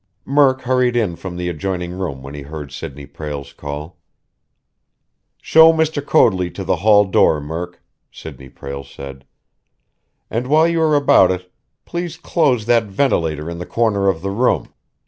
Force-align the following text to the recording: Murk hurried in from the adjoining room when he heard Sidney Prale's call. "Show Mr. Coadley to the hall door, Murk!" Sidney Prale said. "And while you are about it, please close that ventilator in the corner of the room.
Murk 0.25 0.61
hurried 0.61 0.95
in 0.95 1.15
from 1.15 1.37
the 1.37 1.47
adjoining 1.47 1.91
room 1.93 2.23
when 2.23 2.33
he 2.33 2.41
heard 2.41 2.71
Sidney 2.71 3.05
Prale's 3.05 3.53
call. 3.53 3.99
"Show 5.43 5.71
Mr. 5.73 6.03
Coadley 6.03 6.49
to 6.55 6.63
the 6.63 6.77
hall 6.77 7.05
door, 7.05 7.39
Murk!" 7.39 7.83
Sidney 8.11 8.49
Prale 8.49 8.83
said. 8.83 9.25
"And 10.27 10.47
while 10.47 10.67
you 10.67 10.81
are 10.81 10.95
about 10.95 11.29
it, 11.29 11.51
please 11.85 12.17
close 12.17 12.65
that 12.65 12.85
ventilator 12.85 13.47
in 13.47 13.59
the 13.59 13.65
corner 13.67 14.07
of 14.09 14.23
the 14.23 14.31
room. 14.31 14.73